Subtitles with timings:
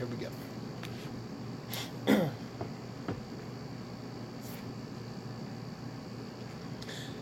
[0.00, 0.49] here we go.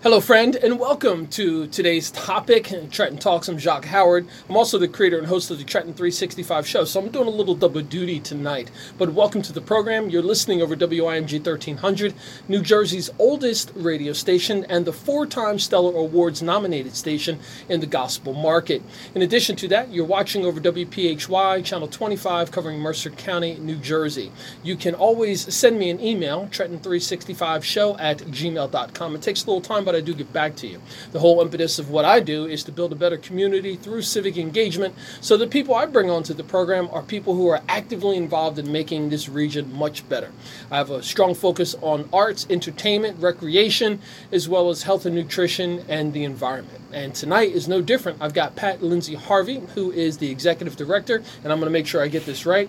[0.01, 3.49] Hello, friend, and welcome to today's topic, Trenton Talks.
[3.49, 4.29] I'm Jacques Howard.
[4.49, 7.31] I'm also the creator and host of the Trenton 365 show, so I'm doing a
[7.31, 8.71] little double duty tonight.
[8.97, 10.09] But welcome to the program.
[10.09, 12.15] You're listening over WIMG 1300,
[12.47, 17.87] New Jersey's oldest radio station and the four time Stellar Awards nominated station in the
[17.87, 18.83] gospel market.
[19.17, 24.31] In addition to that, you're watching over WPHY, Channel 25, covering Mercer County, New Jersey.
[24.63, 29.15] You can always send me an email, Trenton365show at gmail.com.
[29.17, 30.83] It takes a little time but I do get back to you.
[31.13, 34.37] The whole impetus of what I do is to build a better community through civic
[34.37, 38.59] engagement so the people I bring onto the program are people who are actively involved
[38.59, 40.31] in making this region much better.
[40.71, 45.83] I have a strong focus on arts, entertainment, recreation, as well as health and nutrition
[45.89, 46.83] and the environment.
[46.93, 48.21] And tonight is no different.
[48.21, 51.87] I've got Pat Lindsay Harvey, who is the executive director, and I'm going to make
[51.87, 52.69] sure I get this right.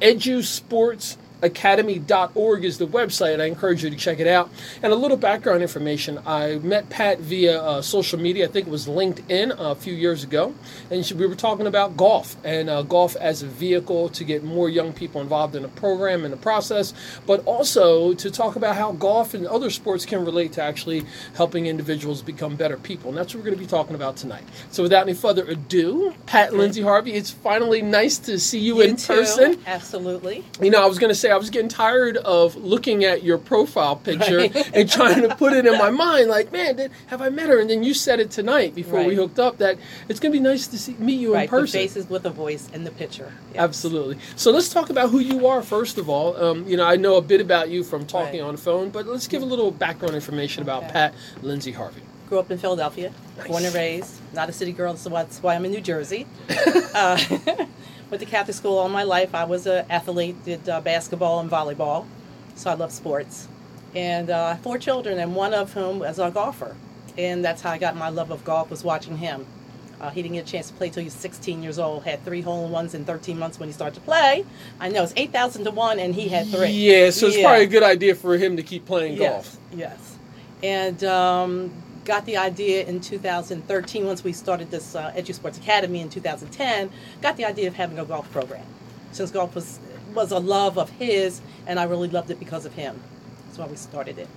[0.00, 3.40] Edu Sports academy.org is the website.
[3.40, 4.50] I encourage you to check it out.
[4.82, 8.70] And a little background information I met Pat via uh, social media, I think it
[8.70, 10.54] was LinkedIn a few years ago.
[10.90, 14.68] And we were talking about golf and uh, golf as a vehicle to get more
[14.68, 16.94] young people involved in the program and the process,
[17.26, 21.04] but also to talk about how golf and other sports can relate to actually
[21.36, 23.10] helping individuals become better people.
[23.10, 24.44] And that's what we're going to be talking about tonight.
[24.70, 28.82] So without any further ado, Pat Lindsay Harvey, it's finally nice to see you, you
[28.82, 29.14] in too.
[29.14, 29.60] person.
[29.66, 30.44] Absolutely.
[30.60, 33.38] You know, I was going to say, I was getting tired of looking at your
[33.38, 34.70] profile picture Right.
[34.74, 37.60] and trying to put it in my mind, like, man, did, have I met her?
[37.60, 39.76] And then you said it tonight before we hooked up that
[40.08, 41.42] it's going to be nice to see meet you right.
[41.44, 41.80] in person.
[41.80, 43.32] The faces with a voice and the picture.
[43.52, 43.62] Yes.
[43.62, 44.18] Absolutely.
[44.36, 46.36] So let's talk about who you are first of all.
[46.36, 48.46] Um, you know, I know a bit about you from talking Right.
[48.46, 50.92] on the phone, but let's give a little background information about Okay.
[50.92, 52.02] Pat Lindsay Harvey.
[52.28, 53.48] Grew up in Philadelphia, Nice.
[53.48, 54.14] born and raised.
[54.32, 56.26] Not a city girl, so that's why I'm in New Jersey.
[56.94, 57.18] uh,
[58.14, 59.34] went to Catholic school all my life.
[59.34, 62.06] I was an athlete, did uh, basketball and volleyball,
[62.54, 63.48] so I love sports.
[63.96, 66.76] And uh, four children, and one of whom was a golfer.
[67.18, 69.44] And that's how I got my love of golf, was watching him.
[70.00, 72.04] Uh, he didn't get a chance to play till he was 16 years old.
[72.04, 74.44] Had three hole in ones in 13 months when he started to play.
[74.78, 76.68] I know it's 8,000 to one, and he had three.
[76.68, 77.48] Yeah, so it's Yeah.
[77.48, 79.56] probably a good idea for him to keep playing golf.
[79.72, 80.16] Yes, yes.
[80.62, 81.72] And um,
[82.04, 86.90] got the idea in 2013 once we started this uh, Edu Sports Academy in 2010.
[87.22, 88.64] Got the idea of having a golf program,
[89.12, 89.78] since golf was
[90.14, 93.00] was a love of his, and I really loved it because of him.
[93.46, 94.28] That's why we started it.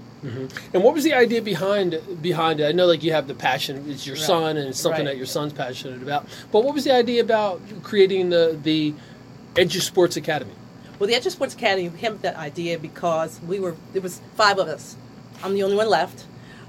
[0.73, 2.65] And what was the idea behind behind it?
[2.65, 4.25] I know like you have the passion, it's your Right.
[4.25, 5.11] son and it's something Right.
[5.11, 6.25] that your son's passionate about.
[6.51, 8.93] But what was the idea about creating the the
[9.55, 10.53] Edu Sports Academy?
[10.97, 14.19] Well, the Edu Sports Academy came up with that idea because we were there was
[14.35, 14.95] five of us.
[15.43, 16.25] I'm the only one left.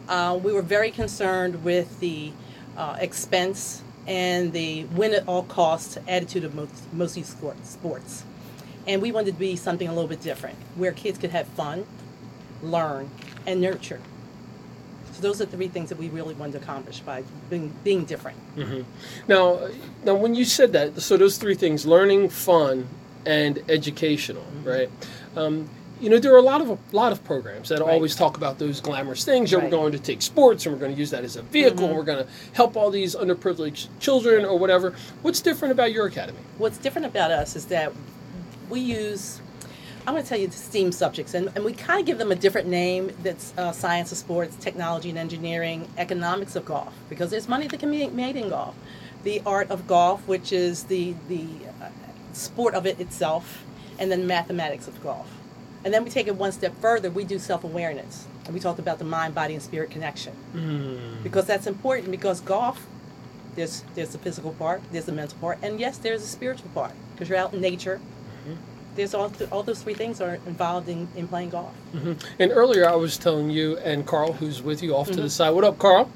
[0.08, 2.32] Uh, we were very concerned with the
[2.76, 8.24] uh, expense and the win at all costs attitude of most, most youth sport- sports,
[8.86, 11.84] and we wanted to be something a little bit different, where kids could have fun,
[12.62, 13.10] learn,
[13.46, 14.00] and nurture.
[15.12, 18.38] So those are three things that we really wanted to accomplish by being, being different.
[19.26, 19.68] Now,
[20.04, 22.88] now when you said that, so those three things: learning, fun,
[23.26, 24.88] and educational, right?
[25.36, 25.68] Um,
[26.00, 27.92] you know, there are a lot of a lot of programs that Right.
[27.94, 29.50] always talk about those glamorous things.
[29.50, 29.70] Yeah, We're Mm-hmm.
[29.70, 32.04] going to take sports, and we're going to use that as a vehicle, and we're
[32.04, 34.94] going to help all these underprivileged children or whatever.
[35.22, 36.38] What's different about your academy?
[36.58, 37.92] What's different about us is that
[38.70, 39.40] we use,
[40.06, 42.30] I'm going to tell you the STEAM subjects, and, and we kind of give them
[42.32, 47.30] a different name that's uh, science of sports, technology and engineering, economics of golf, because
[47.30, 48.74] there's money that can be made in golf.
[49.24, 51.44] The art of golf, which is the, the
[51.82, 51.88] uh,
[52.34, 53.64] sport of it itself,
[53.98, 55.28] and then mathematics of golf.
[55.84, 58.26] And then we take it one step further, we do self awareness.
[58.44, 60.32] And we talked about the mind, body, and spirit connection.
[60.54, 61.22] Mm.
[61.22, 62.86] Because that's important, because golf
[63.58, 66.92] there's there's the physical part, there's the mental part, and yes, there's the spiritual part
[67.12, 68.00] because you're out in nature.
[68.46, 68.54] Mm-hmm.
[68.98, 71.72] There's all th- all those three things are involved in, in playing golf.
[72.38, 75.22] And earlier, I was telling you and Carl, who's with you off to Mm-hmm.
[75.22, 75.50] the side.
[75.50, 76.10] What up, Carl?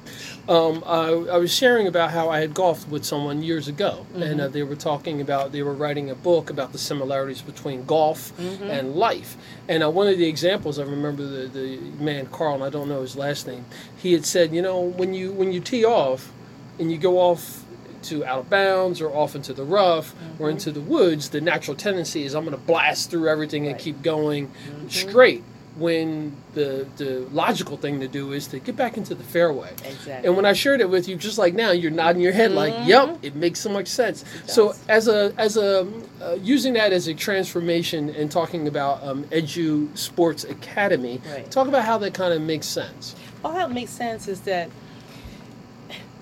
[0.48, 4.22] Um, I, I was sharing about how I had golfed with someone years ago, and
[4.24, 4.40] Mm-hmm.
[4.40, 8.32] uh, they were talking about they were writing a book about the similarities between golf
[8.36, 8.64] Mm-hmm.
[8.64, 9.36] and life.
[9.68, 12.88] And uh, one of the examples I remember the the man Carl, and I don't
[12.88, 13.64] know his last name.
[13.96, 16.32] He had said, you know, when you when you tee off,
[16.80, 17.61] and you go off
[18.04, 21.76] to out of bounds or off into the rough or into the woods, the natural
[21.76, 24.50] tendency is I'm going to blast through everything and keep going
[24.88, 25.44] straight.
[25.74, 29.70] When the the logical thing to do is to get back into the fairway.
[29.86, 30.26] Exactly.
[30.28, 32.74] And when I shared it with you, just like now, you're nodding your head like,
[32.86, 35.88] "Yep, it makes so much sense." So as a as a
[36.20, 41.50] uh, using that as a transformation and talking about um, Edu Sports Academy, Right.
[41.50, 43.16] talk about how that kind of makes sense.
[43.42, 44.68] All that makes sense is that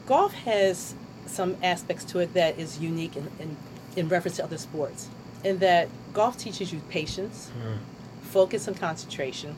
[0.06, 0.94] golf has
[1.30, 3.56] some aspects to it that is unique in, in,
[3.96, 5.08] in reference to other sports.
[5.42, 7.78] in that golf teaches you patience, Mm.
[8.22, 9.54] focus, and concentration.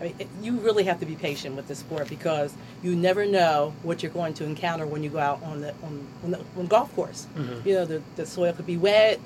[0.00, 2.54] I mean, it, you really have to be patient with the sport because
[2.84, 6.06] you never know what you're going to encounter when you go out on the on,
[6.22, 7.26] on the on golf course.
[7.36, 7.66] Mhm.
[7.66, 9.18] You know, the, the soil could be wet,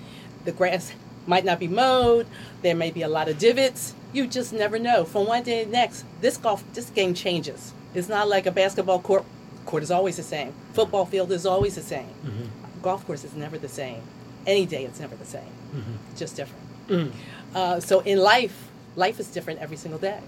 [0.46, 0.92] the grass
[1.26, 2.26] might not be mowed,
[2.62, 3.94] there may be a lot of divots.
[4.14, 5.04] You just never know.
[5.04, 7.72] From one day to the next, this golf this game changes.
[7.94, 9.24] It's not like a basketball court.
[9.68, 10.54] Court is always the same.
[10.72, 12.08] Football field is always the same.
[12.24, 12.48] Mhm.
[12.82, 14.00] Golf course is never the same.
[14.46, 15.52] Any day, it's never the same.
[15.76, 16.16] Mhm.
[16.16, 16.64] Just different.
[16.88, 17.10] Mm.
[17.54, 18.56] Uh, so in life,
[18.96, 20.20] life is different every single day.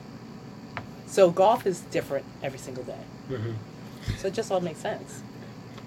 [1.07, 3.03] So golf is different every single day.
[3.31, 3.55] Mhm.
[4.19, 5.23] So it just all makes sense.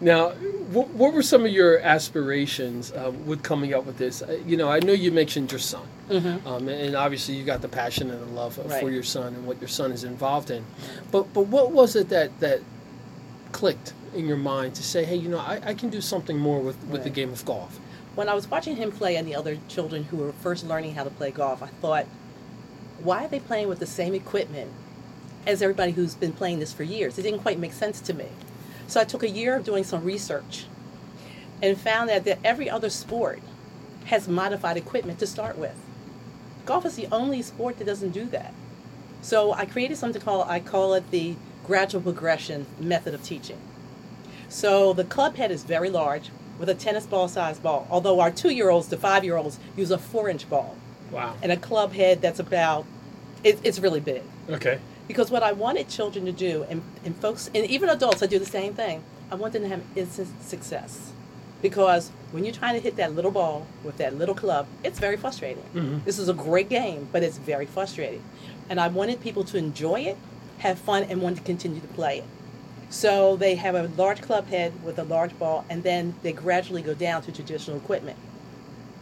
[0.02, 0.30] Now,
[0.74, 4.24] what, what were some of your aspirations uh, with coming up with this?
[4.24, 6.48] Uh, you know, I know you mentioned your son, Mm-hmm.
[6.48, 9.62] um, and obviously you got the passion and the love for your son and what
[9.62, 10.64] your son is involved in.
[11.12, 12.60] But but what was it that that
[13.54, 16.60] clicked in your mind to say, hey, you know, I, I can do something more
[16.60, 17.80] with, with the game of golf?
[18.16, 21.06] When I was watching him play and the other children who were first learning how
[21.06, 22.06] to play golf, I thought,
[23.02, 24.72] why are they playing with the same equipment
[25.48, 27.18] as everybody who's been playing this for years?
[27.18, 28.28] It didn't quite make sense to me.
[28.88, 30.66] So I took a year of doing some research
[31.62, 33.40] and found out that every other sport
[34.06, 35.76] has modified equipment to start with.
[36.66, 38.54] Golf is the only sport that doesn't do that.
[39.22, 43.58] So I created something called I call it the gradual progression method of teaching.
[44.50, 46.30] So the club head is very large
[46.60, 49.60] with a tennis ball size ball, although our two year olds to five year olds
[49.76, 50.76] use a four inch ball
[51.12, 51.36] Wow.
[51.42, 52.86] and a club head that's about,
[53.44, 54.24] it, it's really big.
[54.50, 54.80] Okay.
[55.08, 58.40] Because what I wanted children to do, and, and folks, and even adults, I do
[58.40, 61.12] the same thing, I want them to have instant success.
[61.62, 65.18] Because when you're trying to hit that little ball with that little club, it's very
[65.18, 65.64] frustrating.
[65.74, 66.04] Mhm.
[66.06, 68.22] This is a great game, but it's very frustrating.
[68.70, 70.18] And I wanted people to enjoy it,
[70.64, 72.26] have fun, and want to continue to play it.
[72.90, 76.82] So they have a large club head with a large ball, and then they gradually
[76.82, 78.18] go down to traditional equipment.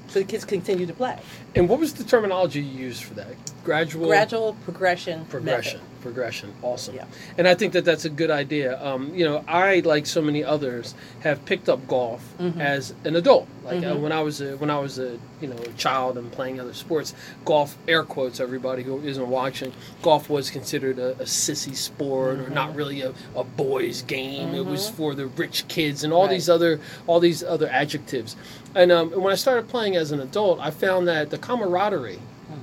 [0.08, 1.20] So the kids continue to play.
[1.56, 3.36] And what was the terminology you used for that?
[3.64, 5.26] Gradual Gradual progression.
[5.26, 5.91] progression method.
[6.02, 7.06] Progression awesome Yeah.
[7.38, 10.44] and i think that that's a good idea um, you know i like so many
[10.44, 12.60] others have picked up golf Mhm.
[12.60, 14.02] as an adult like uh, Mhm.
[14.02, 16.74] when i was a when i was a you know a child and playing other
[16.74, 17.14] sports
[17.46, 19.72] golf air quotes everybody who isn't watching
[20.02, 24.66] golf was considered a, a sissy sport or not really a, a boys game it
[24.66, 24.94] was Mhm.
[24.96, 26.32] for the rich kids and all Right.
[26.32, 28.36] these other all these other adjectives
[28.76, 32.20] and um, when i started playing as an adult i found that the camaraderie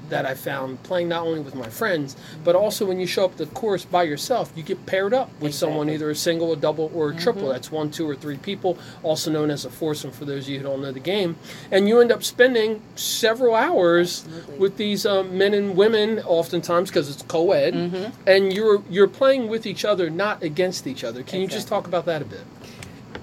[0.09, 3.37] that I found playing not only with my friends, but also when you show up
[3.37, 6.91] the course by yourself, you get paired up with someone, either a single, a double,
[6.95, 7.43] or a triple.
[7.49, 7.53] Mhm.
[7.53, 10.59] That's one, two, or three people, also known as a foursome for those of you
[10.59, 11.37] who don't know the game.
[11.71, 14.59] And you end up spending several hours Absolutely.
[14.59, 18.13] with these um, men and women, oftentimes because it's co-ed, Mhm.
[18.27, 21.23] and you're you're playing with each other, not against each other.
[21.23, 22.41] Can you just talk about that a bit?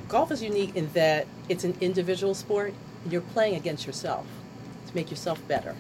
[0.07, 2.73] Golf is unique in that it's an individual sport.
[3.09, 4.25] You're playing against yourself
[4.87, 5.75] to make yourself better.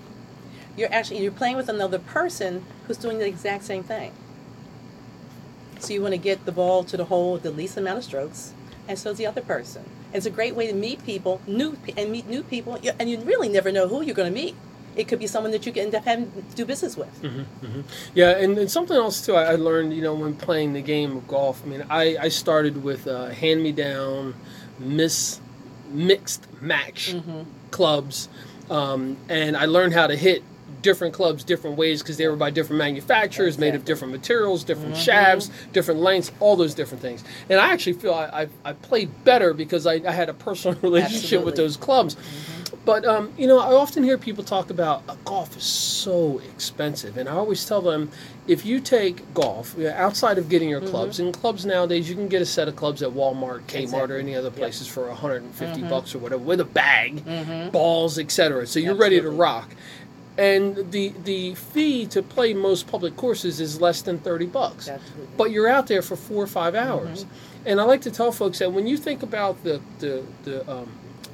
[0.77, 4.11] You're actually you're playing with another person who's doing the exact same thing.
[5.79, 8.03] So you want to get the ball to the hole with the least amount of
[8.03, 8.53] strokes,
[8.87, 9.83] and so is the other person.
[10.07, 13.19] And it's a great way to meet people, new and meet new people, and you
[13.19, 14.55] really never know who you're going to meet.
[14.95, 17.09] It could be someone that you can end up having to do business with.
[18.13, 19.35] Yeah, and, and something else too.
[19.35, 21.61] I, I learned, you know, when playing the game of golf.
[21.65, 24.33] I mean, I, I started with uh, hand-me-down,
[24.79, 25.41] miss,
[25.89, 27.41] mixed match Mm-hmm.
[27.71, 28.29] clubs,
[28.69, 30.43] um, and I learned how to hit
[30.81, 34.95] different clubs different ways because they were by different manufacturers, made of different materials, different
[34.95, 34.99] Mhm.
[35.03, 37.23] shafts, different lengths, all those different things.
[37.49, 40.79] And I actually feel I, I, I played better because I, I had a personal
[40.83, 42.15] relationship with those clubs.
[42.83, 47.17] But um, you know, I often hear people talk about uh, golf is so expensive,
[47.17, 48.11] and I always tell them
[48.47, 52.41] if you take golf outside of getting your clubs, and clubs nowadays you can get
[52.43, 54.55] a set of clubs at Walmart, Kmart, or any other Yep.
[54.57, 57.71] places for 150 bucks or whatever with a bag, Mhm.
[57.71, 58.67] balls, etc.
[58.67, 59.69] So you're ready to rock.
[60.37, 65.27] And the the fee to play most public courses is less than 30 bucks Absolutely.
[65.37, 66.89] but you're out there for four or five mm-hmm.
[66.89, 67.25] hours.
[67.65, 70.91] And I like to tell folks that when you think about the the the, um,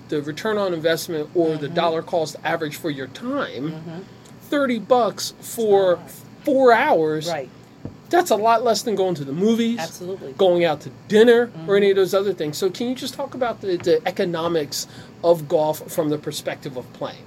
[0.09, 1.75] the return on investment or the mm-hmm.
[1.75, 3.99] dollar cost average for your time, mm-hmm.
[4.41, 5.99] thirty bucks for
[6.43, 7.29] four hours.
[7.29, 7.49] Right.
[8.09, 10.33] That's a lot less than going to the movies, Absolutely.
[10.33, 12.57] going out to dinner, or any of those other things.
[12.57, 14.85] So can you just talk about the, the economics
[15.23, 17.23] of golf from the perspective of playing?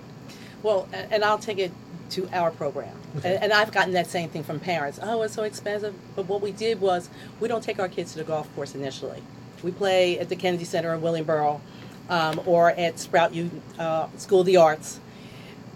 [0.65, 1.71] Well, and I'll take it
[2.11, 2.97] to our program.
[3.19, 3.35] Okay.
[3.35, 4.99] And, and I've gotten that same thing from parents.
[5.01, 5.95] Oh, it's so expensive.
[6.17, 9.23] But what we did was we don't take our kids to the golf course initially.
[9.63, 11.61] We play at the Kennedy Center in Willingboro
[12.09, 15.01] um, or at Sprout U, uh, School of the Arts.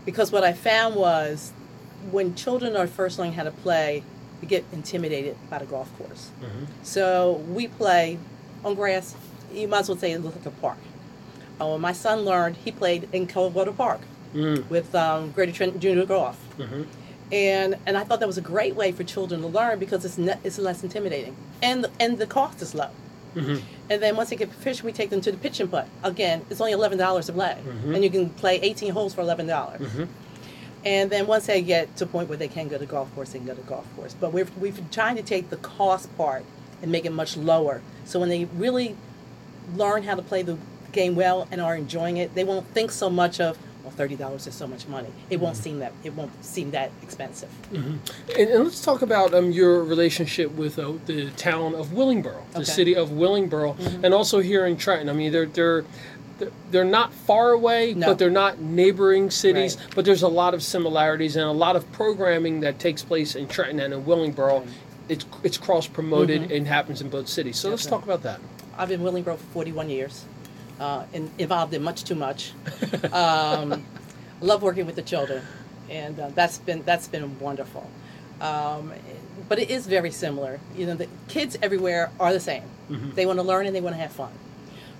[0.07, 1.52] Because what I found was
[2.11, 4.02] when children are first learning how to play,
[4.40, 6.30] they get intimidated by the golf course.
[6.83, 8.18] So we play
[8.64, 9.14] on grass.
[9.52, 10.78] You might as well say it looks like a park.
[11.61, 14.00] Uh, when my son learned, he played in Cadwalader Park.
[14.35, 14.68] Mm.
[14.68, 16.38] with um, Greater Trenton Junior Golf.
[16.58, 16.87] Mhm.
[17.32, 20.18] And, and I thought that was a great way for children to learn because it's,
[20.18, 21.37] ne- it's less intimidating.
[21.62, 22.88] And, and the cost is low.
[23.35, 23.61] Mhm.
[23.90, 25.87] And then once they get proficient, we take them to the pitch and putt.
[26.02, 27.94] Again, it's only eleven dollars to play, Mhm.
[27.94, 29.80] and you can play eighteen holes for eleven dollars.
[29.80, 30.08] Mhm.
[30.85, 33.30] And then once they get to a point where they can go to golf course,
[33.30, 34.14] they can go to golf course.
[34.18, 36.44] But we're we've been trying to take the cost part
[36.82, 37.82] and make it much lower.
[38.06, 38.97] So when they really
[39.76, 40.56] learn how to play the
[40.92, 43.58] game well and are enjoying it, they won't think so much of
[43.88, 45.09] well, thirty dollars is so much money.
[45.30, 47.49] It won't seem that it won't seem that expensive.
[47.73, 48.00] And,
[48.37, 52.64] and let's talk about um, your relationship with uh, the town of Willingboro, the Okay.
[52.64, 55.09] city of Willingboro, and also here in Trenton.
[55.09, 55.85] I mean, they're they're
[56.71, 58.07] they're- not far away, No.
[58.09, 59.76] but they're not neighboring cities.
[59.76, 59.95] Right.
[59.97, 63.49] But there's a lot of similarities and a lot of programming that takes place in
[63.49, 64.61] Trenton and in Willingboro.
[64.61, 64.68] Right.
[65.09, 66.57] It's it's cross promoted Mhm.
[66.59, 67.57] and happens in both cities.
[67.59, 68.38] So let's talk about that.
[68.76, 70.26] I've been in Willingboro for 41 years,
[70.80, 72.52] uh, and involved in much too much.
[73.12, 73.85] Um,
[74.40, 75.42] love working with the children,
[75.90, 77.88] and uh, that's been that's been wonderful.
[78.40, 78.92] Um,
[79.49, 80.61] but it is very similar.
[80.76, 82.62] You know, the kids everywhere are the same.
[82.90, 83.14] Mhm.
[83.14, 84.30] They want to learn and they want to have fun.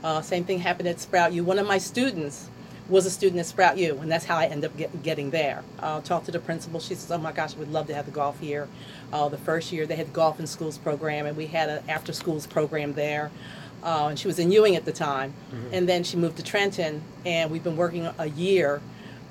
[0.03, 1.45] Uh, same thing happened at Sprout U.
[1.45, 2.49] One of my students
[2.89, 5.63] was a student at Sprout U, and that's how I ended up get, getting there.
[5.79, 6.81] Uh, talked to the principal.
[6.81, 8.67] She says, "Oh my gosh, we'd love to have the golf here."
[9.13, 11.83] Uh, the first year they had the golf in schools program, and we had an
[11.89, 13.31] after schools program there.
[13.83, 15.33] Uh, and she was in Ewing at the time,
[15.73, 18.81] and then she moved to Trenton, and we've been working a year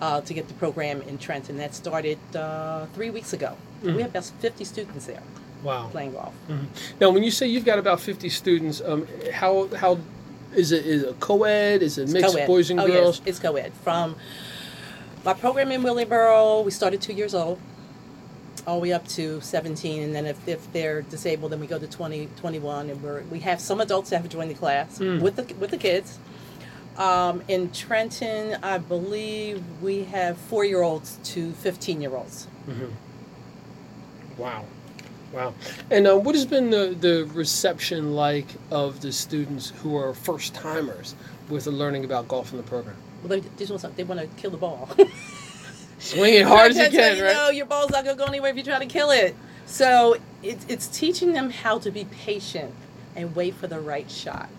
[0.01, 1.57] uh, to get the program in Trenton.
[1.57, 3.57] That started uh, three weeks ago.
[3.83, 5.21] We have about 50 students there
[5.63, 5.87] Wow.
[5.91, 6.33] playing golf.
[6.99, 9.99] Now, when you say you've got about 50 students, um, how how
[10.55, 11.81] is it is it co-ed?
[11.81, 12.47] Is it mixed co-ed.
[12.47, 13.19] boys and oh, girls?
[13.19, 13.73] Yes, it's co-ed.
[13.83, 14.15] From
[15.25, 17.59] my program in Willingboro, we started two years old,
[18.67, 21.79] all the way up to 17, and then if, if they're disabled, then we go
[21.79, 25.21] to 20, 21, and we're, we have some adults that have joined the class Mm.
[25.21, 26.19] with the with the kids.
[26.97, 32.47] Um, in Trenton, I believe we have four-year-olds to 15-year-olds.
[32.67, 32.89] Mhm.
[34.37, 34.65] Wow,
[35.31, 35.53] wow.
[35.91, 40.53] And uh, what has been the, the reception like of the students who are first
[40.55, 41.15] timers
[41.49, 42.95] with the learning about golf in the program?
[43.23, 44.89] Well, they just want something, they want to kill the ball.
[45.99, 47.33] Swing it hard as you can, right?
[47.33, 49.35] know your ball's not gonna go anywhere if you try to kill it.
[49.65, 52.73] So it's it's teaching them how to be patient
[53.15, 54.49] and wait for the right shot.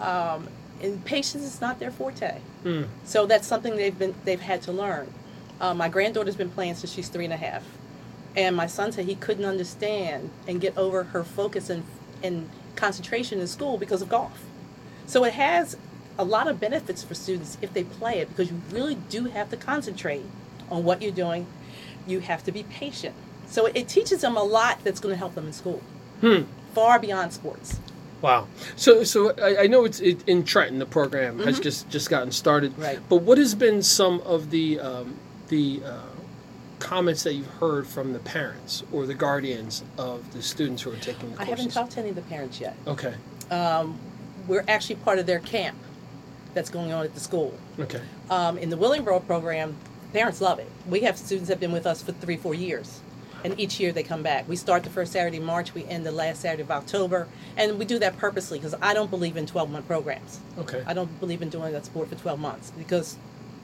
[0.00, 0.48] Um,
[0.80, 2.38] and patience is not their forte.
[2.64, 2.88] Mm.
[3.04, 5.12] So that's something they've been they've had to learn.
[5.60, 7.64] Uh, my granddaughter's been playing since she's three and a half,
[8.36, 11.84] and my son said he couldn't understand and get over her focus and
[12.22, 14.44] and concentration in school because of golf.
[15.06, 15.76] So it has
[16.18, 19.50] a lot of benefits for students if they play it because you really do have
[19.50, 20.24] to concentrate
[20.70, 21.46] on what you're doing.
[22.06, 23.14] You have to be patient.
[23.46, 25.80] So it teaches them a lot that's going to help them in school,
[26.20, 26.42] Hmm.
[26.74, 27.78] far beyond sports.
[28.20, 28.48] Wow.
[28.76, 30.80] So, so I, I know it's it, in Trenton.
[30.80, 32.72] The program has just just gotten started.
[32.72, 32.82] Mm-hmm.
[32.82, 32.98] Right.
[33.08, 35.14] But what has been some of the um,
[35.48, 36.00] the uh,
[36.80, 40.96] comments that you've heard from the parents or the guardians of the students who are
[40.96, 41.48] taking the I courses?
[41.66, 42.76] haven't talked to any of the parents yet.
[42.88, 43.14] Okay.
[43.52, 43.96] Um,
[44.48, 45.76] we're actually part of their camp
[46.58, 47.54] that's going on at the school.
[47.78, 48.00] Okay.
[48.30, 49.76] Um, in the Willingboro program,
[50.12, 50.68] parents love it.
[50.88, 53.00] We have students that have been with us for three, four years.
[53.44, 54.48] And each year they come back.
[54.48, 57.28] We start the first Saturday in March, we end the last Saturday of October.
[57.56, 60.40] And we do that purposely because I don't believe in 12 month programs.
[60.58, 60.82] Okay.
[60.84, 63.16] I don't believe in doing that sport for 12 months because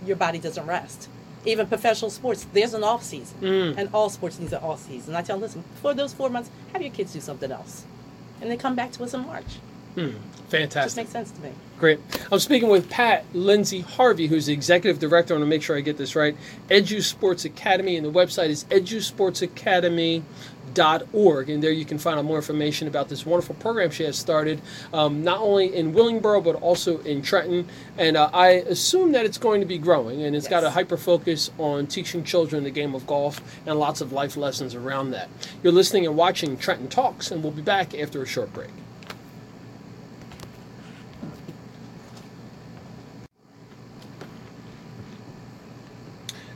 [0.06, 1.08] your body doesn't rest.
[1.44, 3.38] Even professional sports, there's an off season.
[3.40, 3.74] Mm.
[3.76, 5.16] And all sports needs an off season.
[5.16, 7.84] I tell them, listen, for those four months, have your kids do something else.
[8.40, 9.58] And they come back to us in March.
[9.94, 10.10] Hmm.
[10.50, 11.50] Just makes sense to me.
[11.80, 11.98] Great.
[12.30, 15.34] I'm speaking with Pat Lindsay Harvey, who's the executive director.
[15.34, 16.36] I want to make sure I get this right.
[16.68, 21.50] Edu Sports Academy, and the website is edusportsacademy.org.
[21.50, 24.62] And there you can find out more information about this wonderful program she has started,
[24.92, 27.66] um, not only in Willingboro, but also in Trenton.
[27.98, 30.96] And uh, I assume that it's going to be growing, and it's got a hyper
[30.96, 35.28] focus on teaching children the game of golf and lots of life lessons around that.
[35.64, 38.70] You're listening and watching Trenton Talks, and we'll be back after a short break.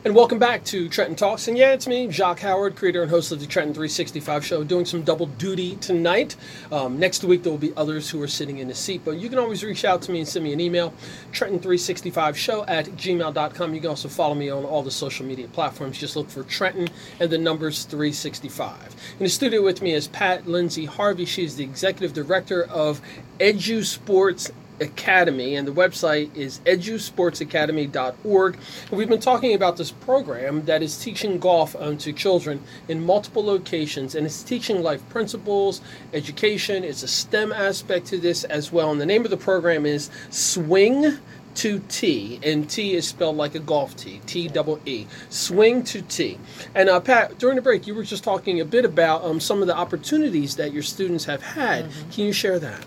[0.08, 1.48] And welcome back to Trenton Talks.
[1.48, 4.86] And yeah, it's me, Jacques Howard, creator and host of the Trenton 365 show, doing
[4.86, 6.34] some double duty tonight.
[6.72, 9.28] Um, next week, there will be others who are sitting in the seat, but you
[9.28, 10.94] can always reach out to me and send me an email,
[11.32, 13.74] Trenton365show at gmail.com.
[13.74, 15.98] You can also follow me on all the social media platforms.
[15.98, 16.88] Just look for Trenton
[17.20, 18.96] and the numbers 365.
[19.18, 21.26] In the studio with me is Pat Lindsay Harvey.
[21.26, 23.02] She's the executive director of
[23.40, 28.58] Edu Sports Academy, and the website is edusportsacademy.org.
[28.90, 33.04] And we've been talking about this program that is teaching golf um, to children in
[33.04, 35.80] multiple locations, and it's teaching life principles,
[36.12, 36.84] education.
[36.84, 38.90] It's a STEM aspect to this as well.
[38.92, 41.18] And the name of the program is Swing
[41.58, 45.06] to Tee, and T is spelled like a golf tee, T double E.
[45.28, 46.38] Swing to Tee.
[46.76, 49.60] And uh, Pat, during the break, you were just talking a bit about um, some
[49.60, 51.86] of the opportunities that your students have had.
[51.86, 52.10] Mm-hmm.
[52.10, 52.84] Can you share that?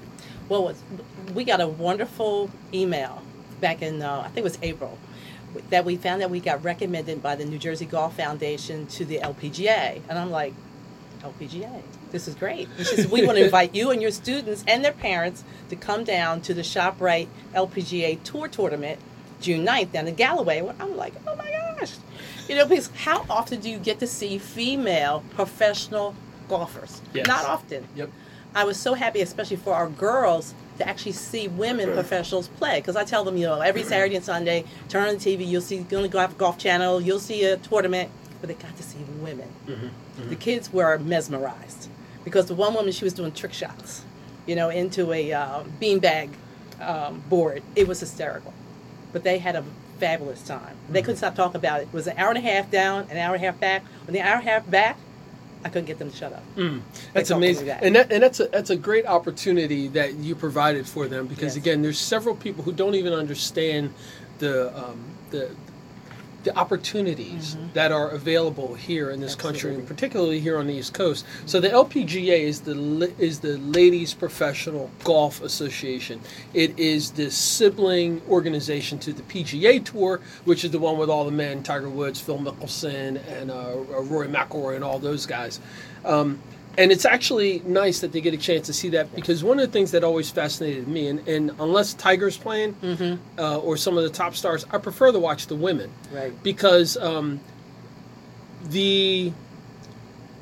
[0.52, 0.76] Well,
[1.34, 3.22] we got a wonderful email
[3.62, 4.98] back in, uh, I think it was April,
[5.70, 9.20] that we found that we got recommended by the New Jersey Golf Foundation to the
[9.20, 10.02] LPGA.
[10.10, 10.54] And I'm like,
[11.22, 11.82] LPGA,
[12.12, 12.68] this is great.
[12.80, 16.04] She says, we want to invite you and your students and their parents to come
[16.04, 19.00] down to the ShopRite LPGA Tour Tournament
[19.40, 20.70] June 9th down in Galloway.
[20.82, 21.94] I'm like, oh my gosh.
[22.50, 26.14] You know, because how often do you get to see female professional
[26.50, 27.02] golfers?
[27.14, 27.26] Yes.
[27.26, 27.88] Not often.
[27.96, 28.10] Yep.
[28.54, 32.80] I was so happy, especially for our girls, to actually see women professionals play.
[32.80, 35.62] Because I tell them, you know, every Saturday and Sunday, turn on the TV, you'll
[35.62, 38.76] see going to go have a golf channel, you'll see a tournament, but they got
[38.78, 39.48] to see women.
[40.30, 41.90] The kids were mesmerized
[42.24, 44.04] because the one woman she was doing trick shots,
[44.46, 46.30] you know, into a um, beanbag
[46.82, 47.64] um, board.
[47.76, 48.54] It was hysterical,
[49.14, 49.64] but they had a
[50.00, 50.76] fabulous time.
[50.90, 51.84] They couldn't stop talking about it.
[51.84, 53.84] It was an hour and a half down, an hour and a half back.
[54.06, 54.98] When the hour and a half back,
[55.64, 56.44] I couldn't get them to shut up.
[57.14, 57.84] That's amazing, that.
[57.84, 61.56] and that, and that's a that's a great opportunity that you provided for them because
[61.56, 61.64] Yes.
[61.64, 63.94] again, there's several people who don't even understand
[64.40, 65.00] the um,
[65.30, 65.50] the
[66.44, 69.88] the opportunities that are available here in this country, and Mm-hmm.
[69.88, 71.26] Particularly here on the East Coast.
[71.46, 76.22] So the LPGA is the is the Ladies Professional Golf Association.
[76.54, 81.26] It is the sibling organization to the PGA Tour, which is the one with all
[81.26, 85.60] the men: Tiger Woods, Phil Mickelson, and uh, Rory McIlroy, and all those guys.
[86.06, 86.40] Um,
[86.78, 89.66] and it's actually nice that they get a chance to see that because one of
[89.66, 94.04] the things that always fascinated me, and, and unless Tiger's playing uh, or some of
[94.04, 96.32] the top stars, I prefer to watch the women Right.
[96.44, 97.40] because um,
[98.70, 99.34] the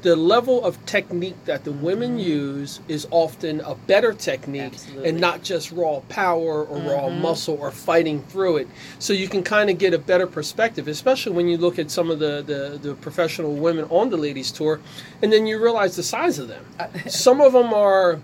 [0.01, 5.09] the level of technique that the women use is often a better technique Absolutely.
[5.09, 7.21] and not just raw power or raw mm-hmm.
[7.21, 8.67] muscle or fighting through it.
[8.99, 12.09] So you can kind of get a better perspective, especially when you look at some
[12.09, 14.79] of the, the, the professional women on the ladies tour,
[15.21, 16.65] and then you realize the size of them.
[16.79, 18.21] Uh, some of them are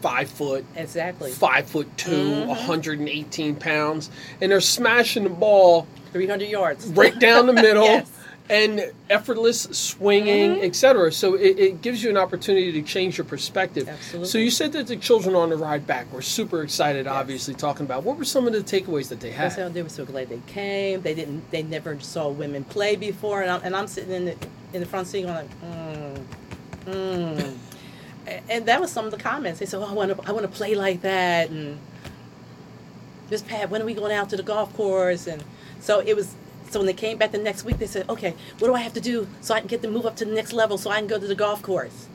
[0.00, 1.30] five foot, Exactly.
[1.30, 2.48] five foot 2 mm-hmm.
[2.48, 6.86] 118 pounds, and they're smashing the ball 300 yards.
[6.88, 8.10] right down the middle Yes.
[8.50, 13.88] And effortless swinging etc so it, it gives you an opportunity to change your perspective
[13.88, 14.28] Absolutely.
[14.28, 17.86] so you said that the children on the ride back were super excited obviously talking
[17.86, 20.06] about what were some of the takeaways that they They had said they were so
[20.06, 21.02] glad they came.
[21.02, 21.50] They didn't.
[21.50, 24.36] They never saw women play before, and I'm, and I'm sitting in the
[24.72, 26.24] in the front seat going like, mm,
[26.86, 27.56] mm.
[28.48, 29.58] And that was some of the comments.
[29.60, 31.78] They said, "Oh, I want to, I want to play like that." And
[33.30, 35.26] Miss Pat, when are we going out to the golf course?
[35.26, 35.44] And
[35.80, 36.34] so it was.
[36.70, 38.94] So when they came back the next week, they said, "Okay, what do I have
[38.94, 40.98] to do so I can get to move up to the next level so I
[40.98, 42.08] can go to the golf course?"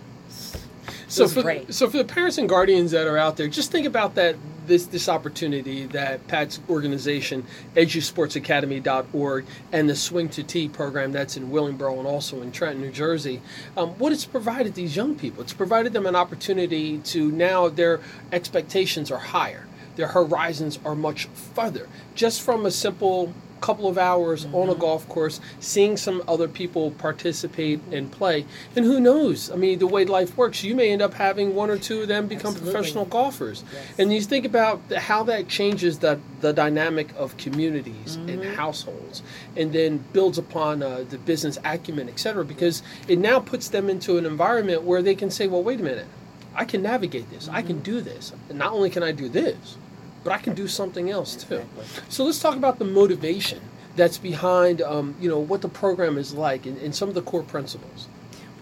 [1.13, 1.73] so for, great.
[1.73, 4.35] so for the parents and guardians that are out there just think about that
[4.65, 11.49] this this opportunity that pat's organization edusportsacademy.org and the swing to tee program that's in
[11.49, 13.41] willingboro and also in trenton new jersey
[13.77, 17.99] um, what it's provided these young people it's provided them an opportunity to now their
[18.31, 23.33] expectations are higher their horizons are much further just from a simple
[23.63, 24.81] couple of hours on a mm-hmm.
[24.81, 28.45] golf course, seeing some other people participate and play.
[28.75, 29.49] And who knows?
[29.49, 32.07] I mean, the way life works, you may end up having one or two of
[32.09, 32.73] them become Absolutely.
[32.73, 33.63] professional golfers.
[33.71, 33.99] Yes.
[33.99, 34.75] And you think about
[35.09, 38.53] how that changes the, the dynamic of communities and mm-hmm.
[38.53, 39.23] households
[39.55, 43.89] and then builds upon uh, the business acumen, et cetera, because it now puts them
[43.89, 46.07] into an environment where they can say, well, wait a minute,
[46.53, 47.93] I can navigate this, I can mm-hmm.
[47.93, 48.33] do this.
[48.49, 49.77] And not only can I do this,
[50.23, 51.55] but I can do something else too.
[51.55, 51.85] Exactly.
[52.09, 53.61] So let's talk about the motivation
[53.95, 57.21] that's behind, um, you know, what the program is like and, and some of the
[57.21, 58.07] core principles.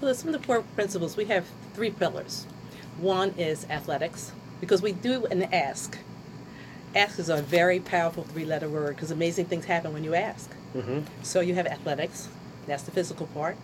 [0.02, 2.46] Well, some of the core principles, we have three pillars.
[3.00, 5.98] One is athletics, because we do an ask.
[6.96, 10.50] Ask is a very powerful three letter word because amazing things happen when you ask.
[10.76, 11.02] Mm-hmm.
[11.24, 12.28] So you have athletics,
[12.68, 13.58] that's the physical part.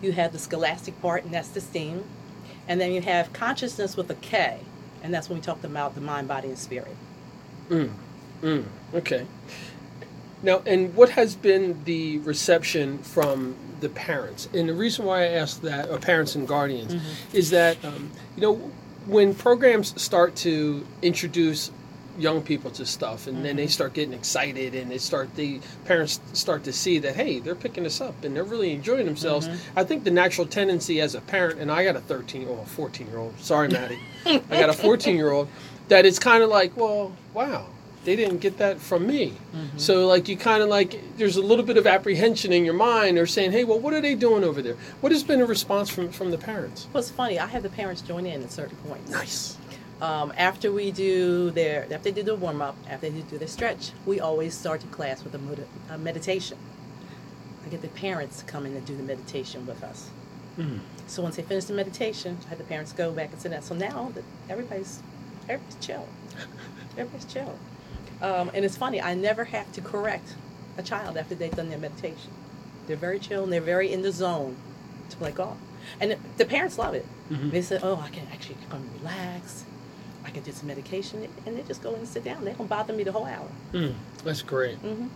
[0.00, 2.04] You have the scholastic part, and that's the STEAM.
[2.66, 4.60] And then you have consciousness with a K,
[5.04, 6.96] and that's when we talked about the mind, body, and spirit.
[8.42, 8.64] Mm,
[8.94, 9.26] okay.
[10.42, 14.48] Now, and what has been the reception from the parents?
[14.52, 16.94] And the reason why I ask that, or parents and guardians,
[17.32, 18.54] is that um, you know
[19.06, 21.70] when programs start to introduce
[22.18, 23.70] young people to stuff, and then they mm-hmm.
[23.70, 27.84] start getting excited, and they start the parents start to see that hey, they're picking
[27.84, 29.48] this up, and they're really enjoying themselves.
[29.48, 29.78] Mm-hmm.
[29.78, 32.68] I think the natural tendency as a parent, and I got a 13 year old,
[32.68, 33.38] 14 year old.
[33.40, 35.48] Sorry, Maddie, I got a 14 year old.
[35.88, 37.66] That it's kind of like, well, wow,
[38.04, 39.32] they didn't get that from me.
[39.54, 39.78] Mm-hmm.
[39.78, 43.18] So like you kind of like there's a little bit of apprehension in your mind
[43.18, 44.76] or saying, hey, well, what are they doing over there?
[45.00, 46.86] What has been a response from from the parents?
[46.92, 49.10] Well, it's funny, I have the parents join in at certain points.
[49.10, 49.56] Nice.
[50.00, 53.48] Um, after we do their, after they do the warm up, after they do their
[53.48, 56.58] stretch, we always start the class with a, med- a meditation.
[57.64, 60.10] I get the parents to come in and do the meditation with us.
[60.58, 60.80] Mm.
[61.06, 63.62] So once they finish the meditation, I had the parents go back and sit down.
[63.62, 65.00] So now that everybody's
[65.48, 66.06] everybody's chill.
[66.96, 67.58] Everybody's chill.
[68.22, 70.34] Um, and it's funny, I never have to correct
[70.78, 72.30] a child after they've done their meditation.
[72.86, 74.56] They're very chill and they're very in the zone
[75.10, 75.56] to play golf.
[76.00, 77.04] And the- the parents love it.
[77.30, 77.50] Mhm.
[77.50, 79.64] They say, "Oh, I can actually come relax.
[80.24, 82.44] I can do some medication," and they just go and sit down.
[82.44, 83.48] They don't bother me the whole hour.
[83.72, 83.94] Mm.
[84.24, 84.76] That's great.
[84.78, 85.06] hmm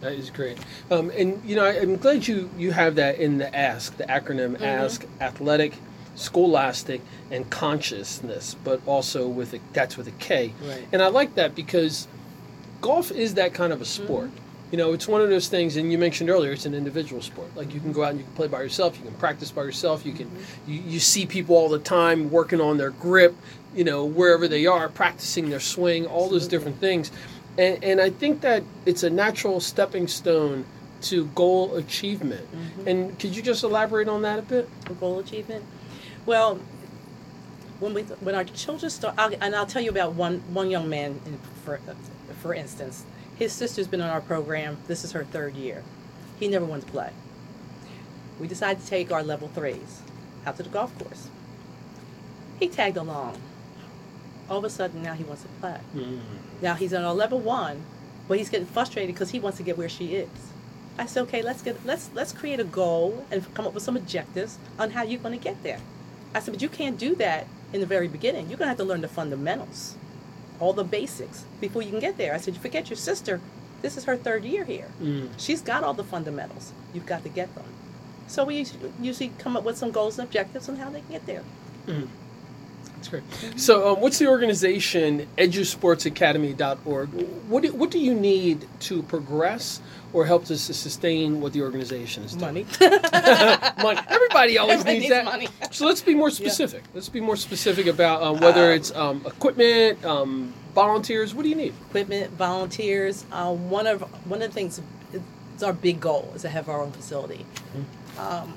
[0.00, 0.58] That is great.
[0.90, 4.04] Um, and you know, I, I'm glad you you have that in the ASK, the
[4.04, 4.62] acronym Mhm.
[4.62, 5.74] ASK, athletic,
[6.14, 10.52] scholastic, and consciousness, but also with a, that's with a K.
[10.66, 10.86] Right.
[10.92, 12.06] And I like that because
[12.80, 14.30] golf is that kind of a sport.
[14.70, 17.48] You know, it's one of those things, and you mentioned earlier, it's an individual sport.
[17.56, 19.62] Like you can go out and you can play by yourself, you can practice by
[19.64, 20.30] yourself, you can,
[20.66, 23.34] you, you see people all the time working on their grip,
[23.74, 27.10] you know, wherever they are, practicing their swing, all those different things.
[27.58, 30.64] And, and I think that it's a natural stepping stone
[31.02, 32.46] to goal achievement.
[32.52, 32.88] Mm-hmm.
[32.88, 34.68] And could you just elaborate on that a bit?
[34.98, 35.64] goal achievement?
[36.26, 36.60] Well,
[37.80, 40.88] when we when our children start, I'll, and I'll tell you about one one young
[40.88, 41.80] man, in, for
[42.42, 43.04] for instance,
[43.36, 44.76] his sister's been on our program.
[44.86, 45.82] This is her third year.
[46.38, 47.10] He never wanted to play.
[48.38, 50.02] We decided to take our level threes
[50.46, 51.28] out to the golf course.
[52.58, 53.40] He tagged along.
[54.50, 55.78] All of a sudden, now he wants to play.
[56.60, 57.84] Now he's on a level one,
[58.28, 60.28] but he's getting frustrated because he wants to get where she is.
[60.98, 63.96] I said, okay, let's get let's let's create a goal and come up with some
[63.96, 65.78] objectives on how you're going to get there.
[66.34, 68.48] I said, but you can't do that in the very beginning.
[68.48, 69.96] You're going to have to learn the fundamentals,
[70.58, 72.34] all the basics before you can get there.
[72.34, 73.40] I said, you forget your sister.
[73.82, 74.88] This is her third year here.
[75.00, 75.30] Mm.
[75.38, 76.72] She's got all the fundamentals.
[76.92, 77.64] You've got to get them.
[78.26, 81.10] So we usually- usually come up with some goals and objectives on how they can
[81.12, 81.44] get there.
[83.00, 83.22] That's great.
[83.58, 87.08] So, um, what's the organization, edusportsacademy.org?
[87.48, 89.80] What do, what do you need to progress
[90.12, 92.42] or help to sustain what the organization is doing?
[92.54, 92.66] Money.
[93.82, 94.00] money.
[94.08, 95.24] Everybody always Everybody needs needs that.
[95.24, 95.48] money.
[95.70, 96.82] So let's be more specific.
[96.94, 101.34] Let's be more specific about um, whether Um, it's um, equipment, um, volunteers.
[101.34, 101.72] What do you need?
[101.88, 103.24] equipment, volunteers.
[103.32, 104.80] Uh, one of one of the things,
[105.14, 107.46] it's our big goal is to have our own facility.
[108.18, 108.54] Um,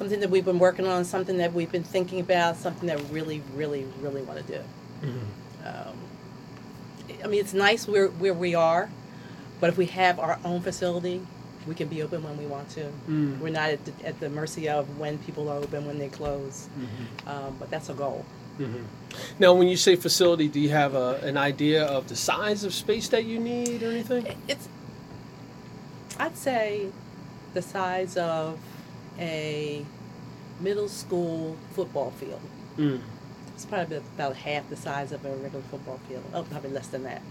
[0.00, 3.04] something that we've been working on, something that we've been thinking about, something that we
[3.10, 4.60] really, really, really want to do.
[5.62, 5.94] Um,
[7.22, 8.88] I mean, it's nice where where we are,
[9.60, 11.20] but if we have our own facility,
[11.66, 12.90] we can be open when we want to.
[13.10, 13.40] Mm.
[13.40, 16.70] We're not at the, at the mercy of when people are open, when they close.
[17.26, 18.24] Um, but that's a goal.
[18.58, 18.84] Mhm.
[19.38, 22.72] Now, when you say facility, do you have a, an idea of the size of
[22.72, 24.34] space that you need or anything?
[24.48, 24.66] It's,
[26.18, 26.88] I'd say,
[27.52, 28.58] the size of
[29.20, 29.84] a
[30.60, 32.40] middle school football field.
[32.76, 33.00] Mm.
[33.54, 36.24] It's probably about half the size of a regular football field.
[36.32, 37.22] Oh, probably less than that.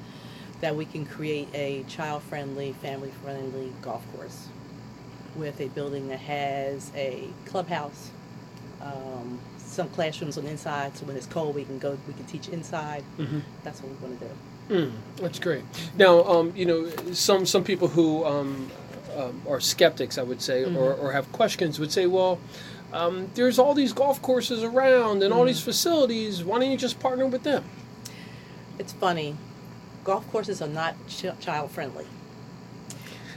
[0.62, 4.48] That we can create a child-friendly, family-friendly golf course
[5.36, 8.12] with a building that has a clubhouse,
[8.82, 12.26] um, some classrooms on the inside, so when it's cold, we can go, we can
[12.26, 13.04] teach inside.
[13.18, 13.42] Mhm.
[13.64, 14.32] That's what we want to do.
[14.70, 15.64] Mm, that's great.
[15.98, 18.70] Now, um, you know, some some people who um,
[19.20, 22.40] um, are skeptics, I would say, or, or have questions, would say, well.
[22.92, 26.44] Um, there's all these golf courses around and all these facilities.
[26.44, 27.64] Why don't you just partner with them?
[28.80, 29.36] It's funny.
[30.04, 32.08] Golf courses are not ch- child friendly.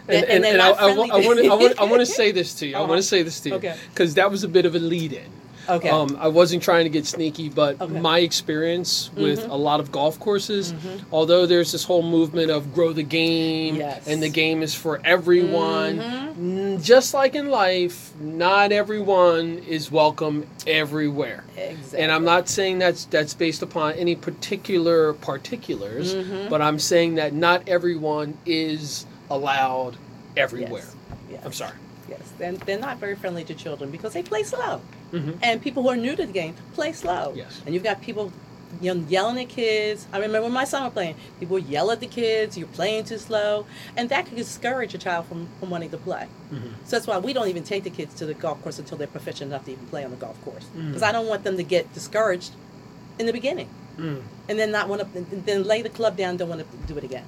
[0.09, 2.55] And, And- and, and I, I, I want to I want, I to say this
[2.61, 2.77] to you.
[2.77, 2.89] I Uh-huh.
[2.89, 3.77] want to say this to you Okay.
[3.91, 5.31] because that was a bit of a lead in.
[5.69, 5.89] Okay.
[5.89, 8.01] Um, I wasn't trying to get sneaky, but Okay.
[8.01, 9.51] my experience with Mhm.
[9.51, 10.75] a lot of golf courses,
[11.13, 14.03] although there's this whole movement of grow the game Yes.
[14.07, 15.99] and the game is for everyone,
[16.37, 16.83] Mhm.
[16.83, 21.45] just like in life, not everyone is welcome everywhere.
[21.57, 21.99] Exactly.
[22.01, 26.49] And I'm not saying that's that's based upon any particular particulars, Mhm.
[26.51, 29.97] but I'm saying that not everyone is allowed
[30.37, 30.83] everywhere.
[30.85, 30.97] Yes.
[31.31, 31.41] Yes.
[31.45, 31.73] I'm sorry.
[32.19, 32.33] Yes.
[32.39, 34.81] They're, they're not very friendly to children because they play slow.
[35.13, 35.39] Mhm.
[35.43, 37.33] And people who are new to the game play slow.
[37.37, 37.61] Yes.
[37.65, 38.33] And you've got people
[38.81, 40.07] yelling at kids.
[40.13, 43.19] I remember when my son was playing, people yell at the kids, you're playing too
[43.19, 43.67] slow.
[43.97, 46.27] And that could discourage a child from, from wanting to play.
[46.51, 46.73] Mhm.
[46.85, 49.07] So that's why we don't even take the kids to the golf course until they're
[49.19, 50.65] proficient enough to even play on the golf course.
[50.77, 50.89] Mm.
[50.89, 52.53] Because I don't want them to get discouraged
[53.19, 53.69] in the beginning.
[53.99, 54.23] Mm.
[54.49, 56.97] And then not want to, and then lay the club down, don't want to do
[56.97, 57.25] it again.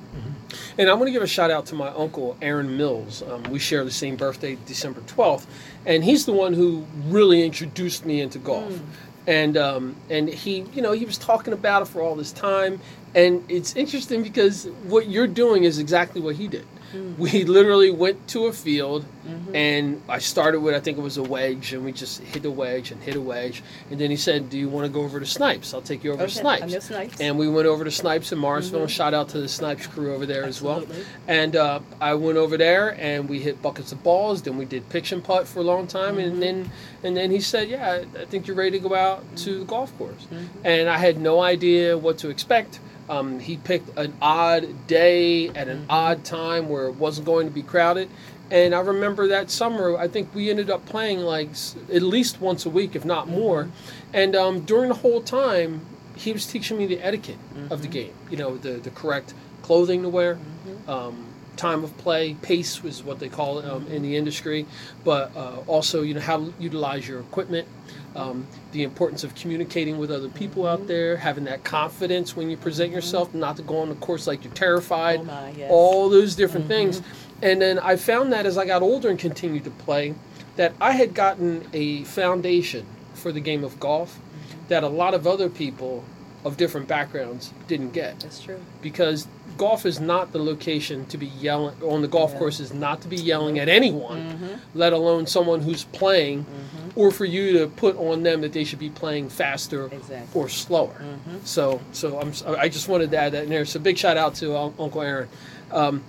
[0.78, 3.22] And I want to give a shout out to my uncle Aaron Mills.
[3.22, 5.46] Um, we share the same birthday, December twelfth,
[5.86, 8.72] and he's the one who really introduced me into golf.
[8.72, 8.80] Mm.
[9.26, 12.78] And um, and he, you know, he was talking about it for all this time,
[13.14, 16.66] and it's interesting because what you're doing is exactly what he did.
[16.94, 17.22] Mm-hmm.
[17.22, 19.54] We literally went to a field, mm-hmm.
[19.54, 22.50] and I started with I think it was a wedge, and we just hit a
[22.50, 25.18] wedge and hit a wedge, and then he said, "Do you want to go over
[25.20, 25.74] to Snipes?
[25.74, 27.20] I'll take you over to Snipes." I know Snipes.
[27.20, 28.80] And we went over to Snipes in Morrisville.
[28.80, 28.88] Mm-hmm.
[28.88, 30.84] Shout out to the Snipes crew over there as well.
[31.26, 34.42] And uh, I went over there and we hit buckets of balls.
[34.42, 36.70] Then we did pitch and putt for a long time, and then
[37.02, 39.64] and then he said, "Yeah, I I think you're ready to go out to the
[39.64, 40.26] golf course."
[40.62, 42.80] And I had no idea what to expect.
[43.08, 47.52] Um, he picked an odd day at an odd time where it wasn't going to
[47.52, 48.08] be crowded.
[48.50, 51.50] And I remember that summer, I think we ended up playing like
[51.92, 53.68] at least once a week, if not more.
[54.12, 55.80] And um, during the whole time,
[56.16, 57.38] he was teaching me the etiquette
[57.70, 58.12] of the game.
[58.30, 60.38] You know, the the correct clothing to wear,
[60.86, 64.66] um, time of play, pace was what they call it um, in the industry,
[65.04, 67.66] but uh, also you know how to utilize your equipment.
[68.16, 72.56] Um, the importance of communicating with other people out there, having that confidence when you
[72.56, 75.68] present yourself, not to go on the course like you're terrified, Oh my, yes.
[75.68, 77.02] all those different things.
[77.42, 80.14] And then I found that as I got older and continued to play,
[80.54, 84.20] that I had gotten a foundation for the game of golf
[84.68, 86.04] that a lot of other people
[86.44, 88.60] of different backgrounds didn't get That's true.
[88.82, 89.26] because
[89.56, 92.38] golf is not the location to be yelling on the golf Yeah.
[92.38, 94.58] course is not to be yelling at anyone Mhm.
[94.74, 96.92] let alone someone who's playing Mhm.
[96.96, 100.26] or for you to put on them that they should be playing faster Exactly.
[100.34, 101.46] or slower Mhm.
[101.46, 104.34] so so I'm, I just wanted to add that in there so big shout out
[104.36, 105.28] to uncle aaron
[105.72, 106.02] um,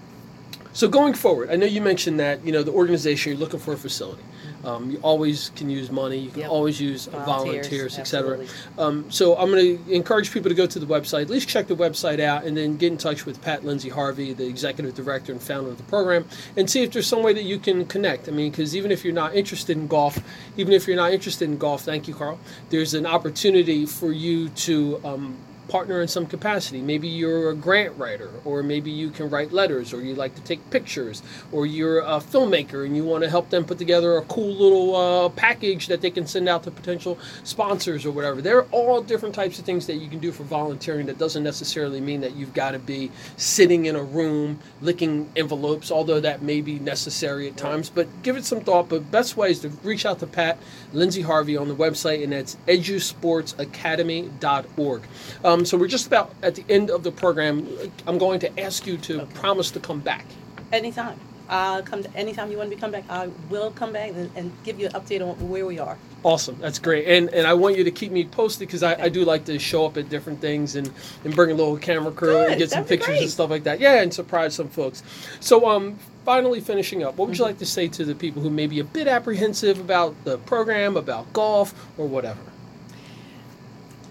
[0.73, 3.73] so going forward i know you mentioned that you know the organization you're looking for
[3.73, 4.23] a facility
[4.65, 6.49] um, you always can use money you can Yep.
[6.49, 8.45] always use Volunteers, volunteers etc
[8.77, 11.67] um, so I'm going to encourage people to go to the website, at least check
[11.67, 15.31] the website out, and then get in touch with Pat Lindsay Harvey, the executive director
[15.31, 16.25] and founder of the program,
[16.57, 18.27] and see if there's some way that you can connect.
[18.27, 20.17] I mean, because even if you're not interested in golf,
[20.57, 22.39] even if you're not interested in golf, thank you, Carl.
[22.69, 25.01] There's an opportunity for you to.
[25.05, 26.81] Um, partner in some capacity.
[26.81, 30.41] Maybe you're a grant writer or maybe you can write letters or you like to
[30.41, 34.21] take pictures or you're a filmmaker and you want to help them put together a
[34.23, 38.41] cool little uh, package that they can send out to potential sponsors or whatever.
[38.41, 41.43] There are all different types of things that you can do for volunteering that doesn't
[41.43, 46.41] necessarily mean that you've got to be sitting in a room licking envelopes although that
[46.41, 47.89] may be necessary at times.
[47.89, 48.89] But give it some thought.
[48.89, 50.57] But best way is to reach out to pat
[50.93, 55.01] lindsay harvey on the website and that's edusportsacademy.org
[55.43, 57.67] um, so we're just about at the end of the program
[58.07, 60.25] i'm going to ask you to promise to come back
[60.73, 61.19] Anytime.
[61.47, 64.31] I'll come to, anytime you want me to come back, I will come back and,
[64.35, 65.95] and give you an update on where we are.
[66.23, 69.09] Awesome, that's great, and and I want you to keep me posted because I, I
[69.09, 70.91] do like to show up at different things and,
[71.23, 73.79] and bring a little camera crew Good, and get some pictures and stuff like that.
[73.79, 75.03] Yeah, and surprise some folks.
[75.39, 77.49] So um, finally finishing up, what would you Mm-hmm.
[77.51, 80.97] like to say to the people who may be a bit apprehensive about the program,
[80.97, 82.41] about golf, or whatever?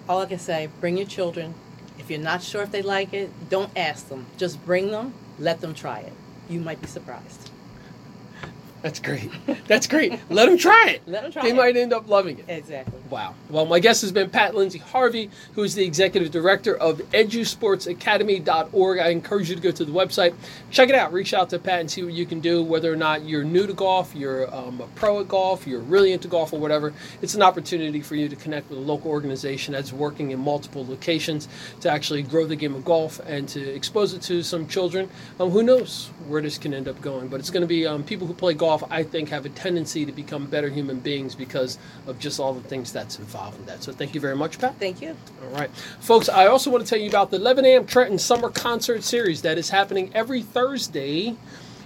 [0.09, 1.55] All I can say, bring your children.
[1.99, 4.27] If you're not sure if they like it, don't ask them.
[4.37, 6.13] Just bring them, let them try it.
[6.49, 7.51] You might be surprised.
[8.85, 9.31] That's great.
[9.67, 10.13] That's great.
[10.29, 11.01] Let them try it.
[11.07, 11.57] Let them try They it.
[11.57, 12.45] might end up loving it.
[12.49, 13.01] Exactly.
[13.09, 13.35] Wow.
[13.49, 18.99] Well, my guest has been Pat Lindsay Harvey, who is the executive director of edusportsacademy.org.
[18.99, 20.35] I encourage you to go to the website,
[20.71, 22.97] check it out, reach out to Pat and see what you can do, whether or
[22.97, 26.53] not you're new to golf, you're um, a pro at golf, you're really into golf,
[26.53, 26.93] or whatever.
[27.23, 30.87] It's an opportunity for you to connect with a local organization that's working in multiple
[30.87, 31.49] locations
[31.81, 35.09] to actually grow the game of golf and to expose it to some children.
[35.41, 37.29] Um, who knows where this can end up going?
[37.29, 40.05] But it's going to be um, people who play golf, I think, have a tendency
[40.05, 43.83] to become better human beings because of just all the things that's involved in that.
[43.83, 44.75] So thank you very much, Pat.
[44.79, 45.17] Thank you.
[45.43, 45.71] All right.
[46.01, 47.87] Folks, I also want to tell you about the 11 a.m.
[47.87, 51.37] Trenton Summer Concert Series that is happening every Thursday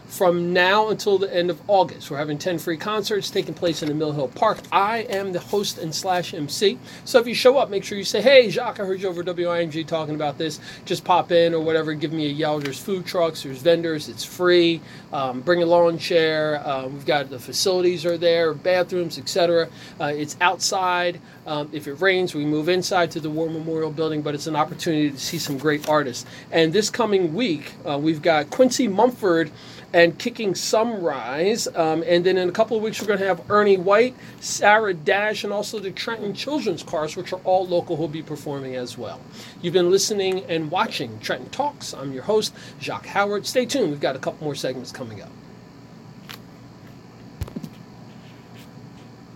[0.08, 2.10] from now until the end of August.
[2.10, 4.58] We're having 10 free concerts taking place in the Mill Hill Park.
[4.72, 6.78] I am the host and slash MC.
[7.04, 9.22] So if you show up, make sure you say, hey, Jacques, I heard you over
[9.22, 10.60] WIMG talking about this.
[10.86, 11.92] Just pop in or whatever.
[11.92, 12.58] Give me a yell.
[12.58, 14.08] There's food trucks, there's vendors.
[14.08, 14.80] It's free.
[15.12, 16.66] Um, bring a lawn chair.
[16.66, 19.68] Um, we've got the facilities are there, bathrooms, etc.
[20.00, 21.20] Uh, it's outside.
[21.46, 24.56] Um, if it rains, we move inside to the War Memorial Building, but it's an
[24.56, 26.26] opportunity to see some great artists.
[26.50, 29.50] And this coming week, uh, we've got Quincy Mumford
[29.92, 31.68] and Kicking Sunrise.
[31.74, 34.94] Um, and then in a couple of weeks, we're going to have Ernie White, Sarah
[34.94, 38.98] Dash, and also the Trenton Children's Chorus, which are all local, who'll be performing as
[38.98, 39.20] well.
[39.62, 41.94] You've been listening and watching Trenton Talks.
[41.94, 43.46] I'm your host, Jacques Howard.
[43.46, 43.90] Stay tuned.
[43.90, 45.30] We've got a couple more segments coming up.